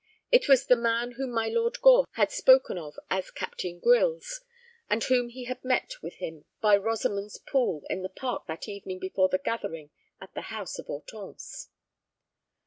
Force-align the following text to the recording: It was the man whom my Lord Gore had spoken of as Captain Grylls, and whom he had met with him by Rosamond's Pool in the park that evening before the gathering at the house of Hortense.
It 0.31 0.47
was 0.49 0.65
the 0.65 0.75
man 0.75 1.11
whom 1.11 1.29
my 1.29 1.47
Lord 1.47 1.79
Gore 1.79 2.05
had 2.13 2.31
spoken 2.31 2.75
of 2.75 2.97
as 3.11 3.29
Captain 3.29 3.77
Grylls, 3.77 4.41
and 4.89 5.03
whom 5.03 5.29
he 5.29 5.43
had 5.43 5.63
met 5.63 6.01
with 6.01 6.15
him 6.15 6.45
by 6.59 6.75
Rosamond's 6.75 7.37
Pool 7.37 7.83
in 7.87 8.01
the 8.01 8.09
park 8.09 8.47
that 8.47 8.67
evening 8.67 8.97
before 8.97 9.29
the 9.29 9.37
gathering 9.37 9.91
at 10.19 10.33
the 10.33 10.41
house 10.49 10.79
of 10.79 10.87
Hortense. 10.87 11.69